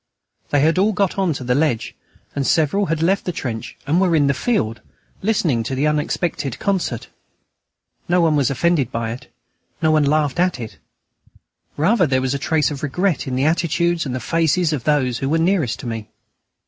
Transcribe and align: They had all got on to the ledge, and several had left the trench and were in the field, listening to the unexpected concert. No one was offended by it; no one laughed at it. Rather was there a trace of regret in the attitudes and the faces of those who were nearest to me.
They 0.49 0.61
had 0.61 0.79
all 0.79 0.93
got 0.93 1.19
on 1.19 1.31
to 1.33 1.43
the 1.43 1.53
ledge, 1.53 1.95
and 2.35 2.47
several 2.47 2.87
had 2.87 3.03
left 3.03 3.23
the 3.25 3.31
trench 3.31 3.77
and 3.85 4.01
were 4.01 4.15
in 4.15 4.25
the 4.25 4.33
field, 4.33 4.81
listening 5.21 5.61
to 5.61 5.75
the 5.75 5.85
unexpected 5.85 6.57
concert. 6.57 7.09
No 8.09 8.19
one 8.19 8.35
was 8.35 8.49
offended 8.49 8.91
by 8.91 9.11
it; 9.11 9.31
no 9.79 9.91
one 9.91 10.03
laughed 10.03 10.39
at 10.39 10.59
it. 10.59 10.79
Rather 11.77 12.19
was 12.19 12.31
there 12.31 12.37
a 12.37 12.41
trace 12.41 12.71
of 12.71 12.81
regret 12.81 13.27
in 13.27 13.35
the 13.35 13.45
attitudes 13.45 14.07
and 14.07 14.15
the 14.15 14.19
faces 14.19 14.73
of 14.73 14.85
those 14.85 15.19
who 15.19 15.29
were 15.29 15.37
nearest 15.37 15.79
to 15.81 15.85
me. 15.85 16.09